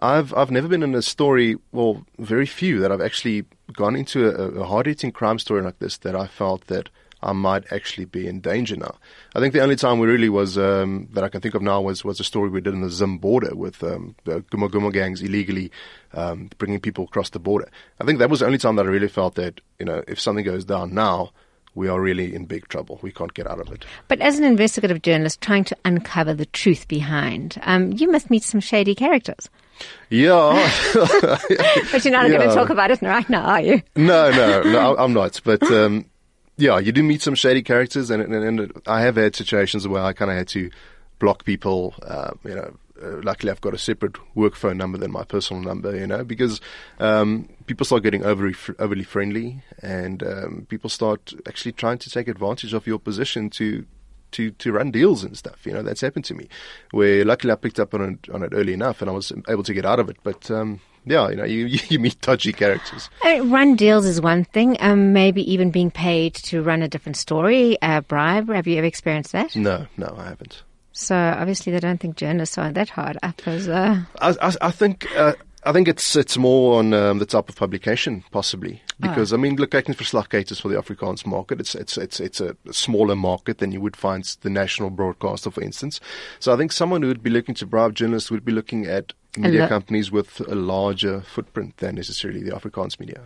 I've 0.00 0.34
I've 0.34 0.50
never 0.50 0.68
been 0.68 0.82
in 0.82 0.94
a 0.94 1.00
story, 1.00 1.56
well, 1.72 2.04
very 2.18 2.44
few 2.44 2.80
that 2.80 2.92
I've 2.92 3.00
actually 3.00 3.46
gone 3.72 3.96
into 3.96 4.28
a, 4.28 4.60
a 4.60 4.64
hard 4.66 4.84
hitting 4.84 5.12
crime 5.12 5.38
story 5.38 5.62
like 5.62 5.78
this 5.78 5.96
that 5.98 6.14
I 6.14 6.26
felt 6.26 6.66
that 6.66 6.90
I 7.24 7.32
might 7.32 7.72
actually 7.72 8.04
be 8.04 8.26
in 8.26 8.40
danger 8.40 8.76
now. 8.76 8.96
I 9.34 9.40
think 9.40 9.54
the 9.54 9.62
only 9.62 9.76
time 9.76 9.98
we 9.98 10.06
really 10.06 10.28
was 10.28 10.58
um, 10.58 11.08
that 11.14 11.24
I 11.24 11.28
can 11.30 11.40
think 11.40 11.54
of 11.54 11.62
now 11.62 11.80
was 11.80 12.04
was 12.04 12.20
a 12.20 12.24
story 12.24 12.50
we 12.50 12.60
did 12.60 12.74
in 12.74 12.82
the 12.82 12.90
Zim 12.90 13.18
border 13.18 13.56
with 13.56 13.82
um, 13.82 14.14
the 14.24 14.42
Guma 14.42 14.68
Guma 14.68 14.92
gangs 14.92 15.22
illegally 15.22 15.72
um, 16.12 16.50
bringing 16.58 16.80
people 16.80 17.04
across 17.04 17.30
the 17.30 17.38
border. 17.38 17.68
I 17.98 18.04
think 18.04 18.18
that 18.18 18.28
was 18.28 18.40
the 18.40 18.46
only 18.46 18.58
time 18.58 18.76
that 18.76 18.86
I 18.86 18.90
really 18.90 19.08
felt 19.08 19.36
that 19.36 19.60
you 19.78 19.86
know 19.86 20.04
if 20.06 20.20
something 20.20 20.44
goes 20.44 20.66
down 20.66 20.92
now, 20.94 21.32
we 21.74 21.88
are 21.88 22.00
really 22.00 22.34
in 22.34 22.44
big 22.44 22.68
trouble. 22.68 22.98
We 23.02 23.10
can't 23.10 23.32
get 23.32 23.46
out 23.46 23.58
of 23.58 23.72
it. 23.72 23.84
But 24.06 24.20
as 24.20 24.38
an 24.38 24.44
investigative 24.44 25.00
journalist 25.02 25.40
trying 25.40 25.64
to 25.64 25.76
uncover 25.84 26.34
the 26.34 26.46
truth 26.46 26.86
behind, 26.88 27.58
um, 27.62 27.92
you 27.92 28.10
must 28.10 28.30
meet 28.30 28.42
some 28.44 28.60
shady 28.60 28.94
characters. 28.94 29.48
Yeah. 30.10 30.52
But 31.90 32.04
you're 32.04 32.12
not 32.12 32.28
going 32.28 32.48
to 32.48 32.54
talk 32.54 32.70
about 32.70 32.90
it 32.90 33.02
right 33.02 33.28
now, 33.30 33.42
are 33.42 33.60
you? 33.60 33.82
no, 33.96 34.30
no, 34.30 34.62
no, 34.62 34.96
I'm 34.96 35.12
not. 35.12 35.40
But 35.42 35.62
um, 35.64 36.06
yeah, 36.56 36.78
you 36.78 36.92
do 36.92 37.02
meet 37.02 37.22
some 37.22 37.34
shady 37.34 37.62
characters, 37.62 38.10
and, 38.10 38.22
and, 38.22 38.60
and 38.60 38.82
I 38.86 39.02
have 39.02 39.16
had 39.16 39.34
situations 39.34 39.88
where 39.88 40.02
I 40.02 40.12
kind 40.12 40.30
of 40.30 40.36
had 40.36 40.48
to 40.48 40.70
block 41.18 41.44
people. 41.44 41.94
Uh, 42.02 42.32
you 42.44 42.54
know, 42.54 42.76
uh, 43.02 43.20
luckily 43.22 43.50
I've 43.50 43.60
got 43.60 43.74
a 43.74 43.78
separate 43.78 44.16
work 44.36 44.54
phone 44.54 44.76
number 44.76 44.98
than 44.98 45.10
my 45.10 45.24
personal 45.24 45.62
number. 45.62 45.96
You 45.96 46.06
know, 46.06 46.22
because 46.22 46.60
um, 47.00 47.48
people 47.66 47.84
start 47.84 48.02
getting 48.02 48.24
overly 48.24 48.54
overly 48.78 49.04
friendly, 49.04 49.62
and 49.82 50.22
um, 50.22 50.66
people 50.68 50.90
start 50.90 51.32
actually 51.46 51.72
trying 51.72 51.98
to 51.98 52.10
take 52.10 52.28
advantage 52.28 52.74
of 52.74 52.86
your 52.86 52.98
position 52.98 53.50
to. 53.50 53.86
To, 54.30 54.50
to 54.50 54.72
run 54.72 54.90
deals 54.90 55.22
and 55.22 55.38
stuff, 55.38 55.64
you 55.64 55.72
know 55.72 55.82
that's 55.82 56.00
happened 56.00 56.24
to 56.24 56.34
me. 56.34 56.48
Where 56.90 57.24
luckily 57.24 57.52
I 57.52 57.54
picked 57.54 57.78
up 57.78 57.94
on 57.94 58.18
it 58.18 58.34
on 58.34 58.42
it 58.42 58.50
early 58.52 58.72
enough, 58.72 59.00
and 59.00 59.08
I 59.08 59.12
was 59.12 59.30
able 59.48 59.62
to 59.62 59.72
get 59.72 59.86
out 59.86 60.00
of 60.00 60.10
it. 60.10 60.16
But 60.24 60.50
um, 60.50 60.80
yeah, 61.06 61.28
you 61.28 61.36
know 61.36 61.44
you 61.44 61.66
you 61.88 61.98
meet 61.98 62.20
dodgy 62.20 62.52
characters. 62.52 63.10
Uh, 63.24 63.40
run 63.44 63.76
deals 63.76 64.06
is 64.06 64.20
one 64.20 64.44
thing. 64.44 64.76
Um, 64.80 65.12
maybe 65.12 65.50
even 65.52 65.70
being 65.70 65.90
paid 65.90 66.34
to 66.34 66.62
run 66.62 66.82
a 66.82 66.88
different 66.88 67.16
story, 67.16 67.76
a 67.82 68.02
bribe. 68.02 68.48
Have 68.48 68.66
you 68.66 68.76
ever 68.78 68.86
experienced 68.86 69.32
that? 69.32 69.54
No, 69.56 69.86
no, 69.96 70.14
I 70.18 70.24
haven't. 70.24 70.62
So 70.92 71.16
obviously 71.16 71.72
they 71.72 71.80
don't 71.80 71.98
think 71.98 72.16
journalists 72.16 72.56
are 72.56 72.70
that 72.70 72.88
hard 72.88 73.18
up 73.22 73.46
as 73.46 73.68
uh, 73.68 74.02
I, 74.20 74.36
I, 74.40 74.54
I 74.60 74.70
think 74.70 75.06
uh, 75.16 75.34
I 75.66 75.72
think 75.72 75.88
it's 75.88 76.14
it's 76.14 76.36
more 76.36 76.78
on 76.78 76.92
um, 76.92 77.18
the 77.18 77.26
type 77.26 77.48
of 77.48 77.56
publication, 77.56 78.22
possibly, 78.30 78.82
because 79.00 79.32
I 79.32 79.38
mean, 79.38 79.56
look, 79.56 79.70
kyk 79.70 79.88
net 79.88 79.96
verslaggeiters 79.96 80.60
for 80.60 80.68
the 80.68 80.76
Afrikaans 80.76 81.24
market. 81.24 81.58
It's 81.58 81.74
it's 81.74 81.96
it's 81.96 82.20
it's 82.20 82.40
a 82.40 82.54
smaller 82.70 83.16
market 83.16 83.58
than 83.58 83.72
you 83.72 83.80
would 83.80 83.96
find 83.96 84.24
the 84.42 84.50
national 84.50 84.90
broadcaster, 84.90 85.50
for 85.50 85.62
instance. 85.62 86.00
So 86.38 86.52
I 86.52 86.56
think 86.56 86.70
someone 86.70 87.00
who 87.00 87.08
would 87.08 87.22
be 87.22 87.30
looking 87.30 87.54
to 87.56 87.66
bribe 87.66 87.94
journalists 87.94 88.30
would 88.30 88.44
be 88.44 88.52
looking 88.52 88.84
at 88.84 89.14
media 89.38 89.62
lo- 89.62 89.68
companies 89.68 90.12
with 90.12 90.40
a 90.40 90.54
larger 90.54 91.22
footprint 91.22 91.78
than 91.78 91.94
necessarily 91.94 92.42
the 92.42 92.52
Afrikaans 92.52 93.00
media. 93.00 93.22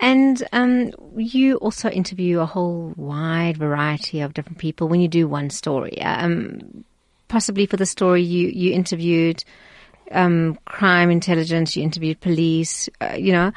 And 0.00 0.42
um, 0.52 0.92
you 1.16 1.56
also 1.56 1.88
interview 1.88 2.40
a 2.40 2.46
whole 2.46 2.94
wide 2.96 3.58
variety 3.58 4.20
of 4.20 4.34
different 4.34 4.58
people 4.58 4.88
when 4.88 5.00
you 5.00 5.08
do 5.08 5.28
one 5.28 5.50
story. 5.50 6.00
Um, 6.02 6.84
possibly 7.28 7.66
for 7.66 7.76
the 7.76 7.86
story, 7.86 8.22
you 8.22 8.48
you 8.48 8.72
interviewed 8.72 9.44
um, 10.10 10.58
crime 10.64 11.10
intelligence, 11.10 11.76
you 11.76 11.82
interviewed 11.82 12.20
police. 12.20 12.88
Uh, 13.00 13.14
you 13.16 13.32
know, 13.32 13.52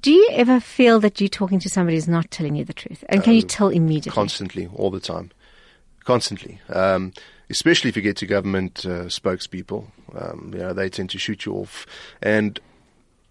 do 0.00 0.12
you 0.12 0.28
ever 0.32 0.60
feel 0.60 1.00
that 1.00 1.20
you're 1.20 1.28
talking 1.28 1.58
to 1.60 1.68
somebody 1.68 1.96
who's 1.96 2.08
not 2.08 2.30
telling 2.30 2.56
you 2.56 2.64
the 2.64 2.72
truth, 2.72 3.04
and 3.08 3.22
can 3.22 3.34
you 3.34 3.42
tell 3.42 3.68
immediately? 3.68 4.12
constantly, 4.12 4.68
all 4.74 4.90
the 4.90 5.00
time, 5.00 5.30
constantly. 6.04 6.60
Um, 6.68 7.12
especially 7.50 7.88
if 7.88 7.96
you 7.96 8.02
get 8.02 8.16
to 8.18 8.26
government 8.26 8.84
uh, 8.86 9.04
spokespeople, 9.04 9.86
um, 10.14 10.50
you 10.52 10.60
know 10.60 10.72
they 10.72 10.88
tend 10.88 11.10
to 11.10 11.18
shoot 11.18 11.46
you 11.46 11.54
off, 11.54 11.86
and 12.22 12.60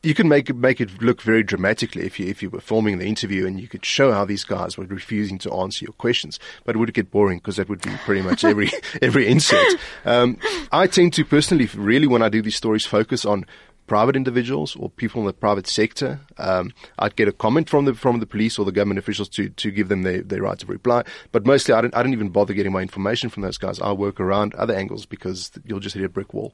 you 0.03 0.13
can 0.13 0.27
make 0.27 0.50
it 0.50 0.55
make 0.57 0.81
it 0.81 1.01
look 1.01 1.22
very 1.22 1.41
dramatically 1.43 2.05
if 2.05 2.19
you 2.19 2.27
if 2.27 2.43
you 2.43 2.50
were 2.50 2.60
filming 2.60 3.00
the 3.00 3.05
interview 3.05 3.48
and 3.48 3.60
you 3.60 3.69
could 3.69 3.86
show 3.86 4.12
how 4.12 4.25
these 4.25 4.43
guys 4.43 4.77
were 4.77 4.86
refusing 4.86 5.38
to 5.39 5.53
answer 5.53 5.86
your 5.86 5.93
questions, 5.93 6.39
but 6.65 6.75
it 6.75 6.79
would 6.79 6.93
get 6.93 7.10
boring 7.10 7.39
because 7.39 7.55
that 7.55 7.69
would 7.69 7.81
be 7.81 7.91
pretty 8.03 8.22
much 8.22 8.43
every 8.43 8.69
every 9.01 9.27
insert. 9.27 9.79
Um, 10.05 10.38
I 10.72 10.88
tend 10.88 11.13
to 11.13 11.25
personally, 11.25 11.69
really, 11.74 12.05
when 12.05 12.22
I 12.22 12.29
do 12.29 12.41
these 12.41 12.57
stories, 12.57 12.86
focus 12.86 13.25
on 13.25 13.45
private 13.88 14.15
individuals 14.15 14.75
or 14.75 14.89
people 14.89 15.22
in 15.22 15.27
the 15.27 15.33
private 15.33 15.67
sector. 15.67 16.19
Um, 16.38 16.72
I'd 17.00 17.15
get 17.15 17.27
a 17.27 17.33
comment 17.33 17.69
from 17.69 17.86
the 17.86 17.93
from 17.93 18.19
the 18.19 18.25
police 18.25 18.60
or 18.60 18.65
the 18.65 18.74
government 18.74 19.00
officials 19.00 19.29
to 19.29 19.50
to 19.50 19.72
give 19.72 19.88
them 19.88 20.03
their, 20.03 20.22
their 20.22 20.41
right 20.41 20.60
to 20.60 20.65
reply. 20.65 21.03
But 21.31 21.45
mostly, 21.45 21.74
I 21.74 21.79
don't 21.79 21.95
I 21.95 22.03
don't 22.03 22.13
even 22.13 22.29
bother 22.29 22.53
getting 22.53 22.74
my 22.74 22.81
information 22.81 23.29
from 23.29 23.43
those 23.43 23.57
guys. 23.57 23.79
I 23.79 23.93
work 23.93 24.19
around 24.19 24.53
other 24.55 24.75
angles 24.75 25.05
because 25.05 25.51
you'll 25.65 25.79
just 25.79 25.95
hit 25.95 26.03
a 26.03 26.10
brick 26.10 26.33
wall. 26.33 26.53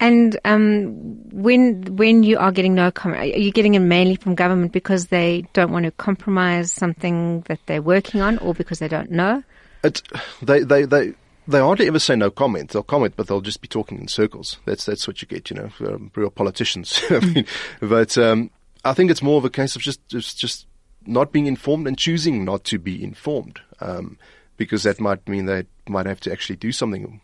And 0.00 0.38
um, 0.44 0.92
when 1.30 1.96
when 1.96 2.24
you 2.24 2.38
are 2.38 2.52
getting 2.52 2.74
no 2.74 2.90
comment, 2.90 3.20
are 3.20 3.38
you 3.38 3.52
getting 3.52 3.74
it 3.74 3.80
mainly 3.80 4.16
from 4.16 4.34
government 4.34 4.72
because 4.72 5.06
they 5.06 5.46
don't 5.52 5.72
want 5.72 5.84
to 5.84 5.92
compromise 5.92 6.72
something 6.72 7.42
that 7.42 7.60
they're 7.66 7.82
working 7.82 8.20
on, 8.20 8.38
or 8.38 8.54
because 8.54 8.80
they 8.80 8.88
don't 8.88 9.10
know? 9.10 9.42
It, 9.82 10.02
they 10.42 10.60
they 10.60 10.84
they. 10.84 11.14
They 11.46 11.58
hardly 11.58 11.86
ever 11.88 11.98
say 11.98 12.16
no 12.16 12.30
comment. 12.30 12.70
They'll 12.70 12.82
comment, 12.82 13.16
but 13.18 13.26
they'll 13.26 13.42
just 13.42 13.60
be 13.60 13.68
talking 13.68 13.98
in 13.98 14.08
circles. 14.08 14.56
That's 14.64 14.86
that's 14.86 15.06
what 15.06 15.20
you 15.20 15.28
get, 15.28 15.50
you 15.50 15.56
know, 15.56 15.68
um, 15.80 16.10
real 16.14 16.30
politicians. 16.30 16.98
I 17.10 17.20
mean, 17.20 17.46
but 17.82 18.16
um, 18.16 18.50
I 18.82 18.94
think 18.94 19.10
it's 19.10 19.22
more 19.22 19.36
of 19.36 19.44
a 19.44 19.50
case 19.50 19.76
of 19.76 19.82
just 19.82 20.00
just 20.08 20.38
just 20.38 20.66
not 21.04 21.32
being 21.32 21.44
informed 21.44 21.86
and 21.86 21.98
choosing 21.98 22.46
not 22.46 22.64
to 22.64 22.78
be 22.78 23.04
informed, 23.04 23.60
um, 23.80 24.18
because 24.56 24.84
that 24.84 25.00
might 25.00 25.28
mean 25.28 25.44
they 25.44 25.64
might 25.86 26.06
have 26.06 26.20
to 26.20 26.32
actually 26.32 26.56
do 26.56 26.72
something 26.72 27.20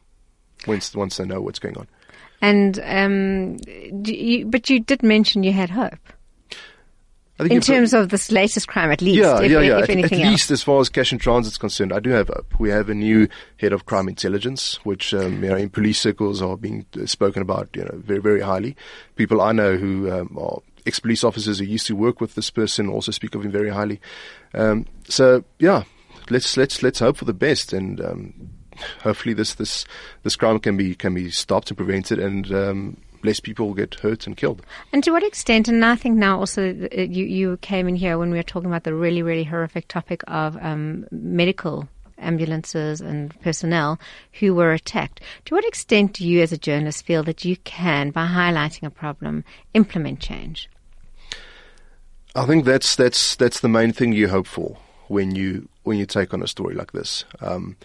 once 0.66 0.94
once 0.94 1.16
they 1.16 1.24
know 1.24 1.40
what's 1.40 1.58
going 1.58 1.78
on. 1.78 1.88
And 2.40 2.80
um, 2.84 3.56
you, 4.04 4.46
but 4.46 4.70
you 4.70 4.80
did 4.80 5.02
mention 5.02 5.42
you 5.42 5.52
had 5.52 5.70
hope 5.70 5.98
in 7.48 7.60
terms 7.60 7.94
of 7.94 8.08
this 8.10 8.30
latest 8.30 8.68
crime, 8.68 8.90
at 8.90 9.00
least. 9.00 9.18
Yeah, 9.18 9.40
if, 9.40 9.50
yeah, 9.50 9.60
yeah. 9.60 9.78
If 9.78 9.84
At, 9.84 9.90
anything 9.90 10.20
at 10.20 10.26
else. 10.26 10.32
least 10.32 10.50
as 10.50 10.62
far 10.62 10.80
as 10.80 10.88
cash-in-transit 10.88 11.52
is 11.52 11.58
concerned, 11.58 11.92
I 11.92 12.00
do 12.00 12.10
have 12.10 12.28
hope. 12.28 12.58
We 12.58 12.70
have 12.70 12.88
a 12.88 12.94
new 12.94 13.28
head 13.58 13.72
of 13.72 13.86
crime 13.86 14.08
intelligence, 14.08 14.78
which 14.84 15.14
um, 15.14 15.42
you 15.42 15.50
know 15.50 15.56
in 15.56 15.70
police 15.70 16.00
circles 16.00 16.42
are 16.42 16.56
being 16.56 16.86
spoken 17.06 17.42
about, 17.42 17.68
you 17.74 17.84
know, 17.84 17.94
very 17.94 18.20
very 18.20 18.40
highly. 18.40 18.76
People 19.16 19.40
I 19.40 19.52
know 19.52 19.76
who 19.76 20.10
um, 20.10 20.36
are 20.38 20.58
ex-police 20.86 21.24
officers 21.24 21.58
who 21.58 21.66
used 21.66 21.86
to 21.86 21.96
work 21.96 22.20
with 22.20 22.34
this 22.34 22.50
person 22.50 22.88
also 22.88 23.12
speak 23.12 23.34
of 23.34 23.44
him 23.44 23.50
very 23.50 23.70
highly. 23.70 24.00
Um, 24.54 24.86
so 25.08 25.44
yeah, 25.58 25.84
let's 26.30 26.56
let's 26.56 26.82
let's 26.82 26.98
hope 26.98 27.16
for 27.16 27.24
the 27.24 27.34
best 27.34 27.72
and. 27.72 28.50
Hopefully, 29.02 29.34
this 29.34 29.54
this 29.54 29.84
this 30.22 30.36
crime 30.36 30.58
can 30.58 30.76
be 30.76 30.94
can 30.94 31.14
be 31.14 31.30
stopped 31.30 31.70
and 31.70 31.76
prevented, 31.76 32.18
and 32.18 32.52
um, 32.52 32.96
less 33.22 33.40
people 33.40 33.74
get 33.74 33.94
hurt 33.96 34.26
and 34.26 34.36
killed. 34.36 34.62
And 34.92 35.02
to 35.04 35.10
what 35.10 35.22
extent, 35.22 35.68
and 35.68 35.84
I 35.84 35.96
think 35.96 36.16
now 36.16 36.38
also 36.38 36.70
uh, 36.70 37.00
you, 37.00 37.24
you 37.24 37.56
came 37.58 37.88
in 37.88 37.96
here 37.96 38.18
when 38.18 38.30
we 38.30 38.36
were 38.36 38.42
talking 38.42 38.68
about 38.68 38.84
the 38.84 38.94
really, 38.94 39.22
really 39.22 39.44
horrific 39.44 39.88
topic 39.88 40.22
of 40.28 40.56
um, 40.60 41.06
medical 41.10 41.88
ambulances 42.18 43.00
and 43.00 43.38
personnel 43.40 43.98
who 44.34 44.54
were 44.54 44.72
attacked. 44.72 45.20
To 45.46 45.54
what 45.54 45.64
extent 45.64 46.14
do 46.14 46.28
you 46.28 46.42
as 46.42 46.52
a 46.52 46.58
journalist 46.58 47.04
feel 47.04 47.22
that 47.24 47.44
you 47.44 47.56
can, 47.58 48.10
by 48.10 48.26
highlighting 48.26 48.86
a 48.86 48.90
problem, 48.90 49.44
implement 49.74 50.20
change? 50.20 50.68
I 52.34 52.46
think 52.46 52.64
that's 52.64 52.94
that's 52.94 53.34
that's 53.36 53.60
the 53.60 53.68
main 53.68 53.92
thing 53.92 54.12
you 54.12 54.28
hope 54.28 54.46
for 54.46 54.76
when 55.08 55.34
you 55.34 55.68
when 55.82 55.98
you 55.98 56.06
take 56.06 56.32
on 56.32 56.42
a 56.42 56.46
story 56.46 56.74
like 56.74 56.92
this. 56.92 57.24
Um, 57.40 57.76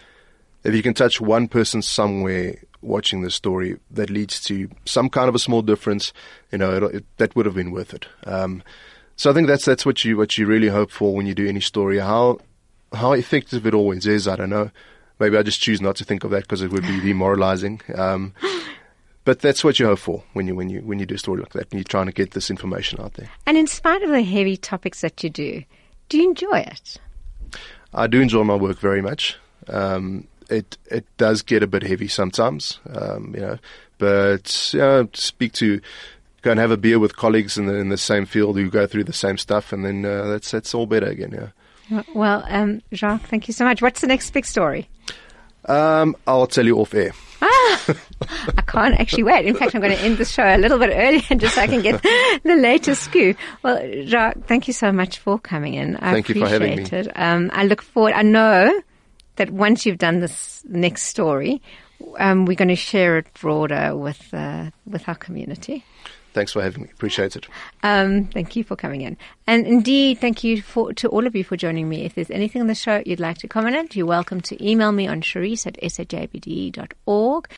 if 0.64 0.74
you 0.74 0.82
can 0.82 0.94
touch 0.94 1.20
one 1.20 1.48
person 1.48 1.82
somewhere 1.82 2.56
watching 2.82 3.22
the 3.22 3.30
story 3.30 3.78
that 3.90 4.10
leads 4.10 4.40
to 4.44 4.68
some 4.84 5.08
kind 5.08 5.28
of 5.28 5.34
a 5.34 5.38
small 5.38 5.62
difference, 5.62 6.12
you 6.52 6.58
know, 6.58 6.76
it, 6.76 6.94
it, 6.96 7.04
that 7.16 7.34
would 7.36 7.46
have 7.46 7.54
been 7.54 7.70
worth 7.70 7.94
it. 7.94 8.06
Um, 8.24 8.62
so 9.16 9.30
I 9.30 9.34
think 9.34 9.48
that's 9.48 9.64
that's 9.64 9.86
what 9.86 10.04
you 10.04 10.16
what 10.16 10.36
you 10.36 10.46
really 10.46 10.68
hope 10.68 10.90
for 10.90 11.14
when 11.14 11.26
you 11.26 11.34
do 11.34 11.48
any 11.48 11.60
story. 11.60 11.98
How 11.98 12.38
how 12.92 13.12
effective 13.12 13.66
it 13.66 13.74
always 13.74 14.06
is, 14.06 14.28
I 14.28 14.36
don't 14.36 14.50
know. 14.50 14.70
Maybe 15.18 15.36
I 15.36 15.42
just 15.42 15.60
choose 15.60 15.80
not 15.80 15.96
to 15.96 16.04
think 16.04 16.24
of 16.24 16.30
that 16.30 16.42
because 16.42 16.60
it 16.60 16.70
would 16.70 16.82
be 16.82 17.00
demoralizing. 17.04 17.80
Um, 17.94 18.34
but 19.24 19.40
that's 19.40 19.64
what 19.64 19.80
you 19.80 19.86
hope 19.86 19.98
for 19.98 20.22
when 20.34 20.46
you 20.46 20.54
when 20.54 20.68
you 20.68 20.80
when 20.80 20.98
you 20.98 21.06
do 21.06 21.14
a 21.14 21.18
story 21.18 21.40
like 21.40 21.52
that 21.52 21.70
and 21.70 21.74
you're 21.74 21.84
trying 21.84 22.06
to 22.06 22.12
get 22.12 22.32
this 22.32 22.50
information 22.50 23.00
out 23.00 23.14
there. 23.14 23.28
And 23.46 23.56
in 23.56 23.66
spite 23.66 24.02
of 24.02 24.10
the 24.10 24.22
heavy 24.22 24.56
topics 24.56 25.00
that 25.00 25.24
you 25.24 25.30
do, 25.30 25.64
do 26.08 26.18
you 26.18 26.28
enjoy 26.28 26.58
it? 26.58 26.98
I 27.94 28.06
do 28.06 28.20
enjoy 28.20 28.44
my 28.44 28.54
work 28.54 28.78
very 28.78 29.00
much. 29.00 29.36
Um, 29.68 30.28
it 30.50 30.78
it 30.86 31.04
does 31.16 31.42
get 31.42 31.62
a 31.62 31.66
bit 31.66 31.82
heavy 31.82 32.08
sometimes, 32.08 32.78
um, 32.94 33.32
you 33.34 33.40
know, 33.40 33.58
but 33.98 34.72
you 34.72 34.80
know, 34.80 35.08
speak 35.14 35.52
to 35.54 35.80
go 36.42 36.50
and 36.50 36.60
have 36.60 36.70
a 36.70 36.76
beer 36.76 36.98
with 36.98 37.16
colleagues 37.16 37.58
in 37.58 37.66
the 37.66 37.74
in 37.74 37.88
the 37.88 37.98
same 37.98 38.26
field 38.26 38.56
who 38.56 38.70
go 38.70 38.86
through 38.86 39.04
the 39.04 39.12
same 39.12 39.38
stuff, 39.38 39.72
and 39.72 39.84
then 39.84 40.04
uh, 40.04 40.26
that's 40.26 40.50
that's 40.50 40.74
all 40.74 40.86
better 40.86 41.06
again. 41.06 41.32
Yeah. 41.32 42.02
Well, 42.14 42.44
um, 42.48 42.82
Jacques, 42.92 43.22
thank 43.28 43.46
you 43.48 43.54
so 43.54 43.64
much. 43.64 43.80
What's 43.80 44.00
the 44.00 44.08
next 44.08 44.30
big 44.30 44.44
story? 44.44 44.88
Um, 45.66 46.16
I'll 46.26 46.46
tell 46.46 46.64
you 46.64 46.78
off 46.78 46.94
air. 46.94 47.12
I 47.42 48.62
can't 48.66 48.98
actually 48.98 49.24
wait. 49.24 49.46
In 49.46 49.54
fact, 49.54 49.74
I'm 49.74 49.80
going 49.80 49.96
to 49.96 50.02
end 50.02 50.18
the 50.18 50.24
show 50.24 50.44
a 50.44 50.58
little 50.58 50.78
bit 50.78 50.90
earlier 50.92 51.20
just 51.36 51.54
so 51.54 51.60
I 51.60 51.66
can 51.66 51.82
get 51.82 52.02
the 52.02 52.56
latest 52.56 53.02
scoop. 53.02 53.36
Well, 53.62 53.80
Jacques, 54.04 54.46
thank 54.46 54.66
you 54.66 54.72
so 54.72 54.90
much 54.90 55.18
for 55.18 55.38
coming 55.38 55.74
in. 55.74 55.96
I 55.96 56.12
Thank 56.12 56.28
you 56.28 56.40
for 56.40 56.48
having 56.48 56.68
me. 56.68 56.82
appreciate 56.82 57.06
it. 57.06 57.12
Um, 57.14 57.50
I 57.52 57.64
look 57.64 57.82
forward. 57.82 58.14
I 58.14 58.22
know 58.22 58.80
that 59.36 59.50
once 59.50 59.86
you've 59.86 59.98
done 59.98 60.20
this 60.20 60.62
next 60.68 61.04
story, 61.04 61.62
um, 62.18 62.44
we're 62.44 62.56
going 62.56 62.68
to 62.68 62.76
share 62.76 63.18
it 63.18 63.26
broader 63.40 63.96
with 63.96 64.32
uh, 64.34 64.70
with 64.86 65.08
our 65.08 65.14
community. 65.14 65.84
Thanks 66.36 66.52
for 66.52 66.62
having 66.62 66.82
me. 66.82 66.90
Appreciate 66.92 67.34
it. 67.34 67.46
Um, 67.82 68.26
thank 68.26 68.56
you 68.56 68.62
for 68.62 68.76
coming 68.76 69.00
in. 69.00 69.16
And 69.46 69.66
indeed, 69.66 70.18
thank 70.18 70.44
you 70.44 70.60
for, 70.60 70.92
to 70.92 71.08
all 71.08 71.26
of 71.26 71.34
you 71.34 71.42
for 71.42 71.56
joining 71.56 71.88
me. 71.88 72.04
If 72.04 72.14
there's 72.14 72.30
anything 72.30 72.60
on 72.60 72.68
the 72.68 72.74
show 72.74 73.02
you'd 73.06 73.20
like 73.20 73.38
to 73.38 73.48
comment 73.48 73.74
on, 73.74 73.88
you're 73.94 74.04
welcome 74.04 74.42
to 74.42 74.62
email 74.62 74.92
me 74.92 75.06
on 75.08 75.22
Charisse 75.22 75.66
at 75.66 75.80
sajbd.org. 75.80 77.48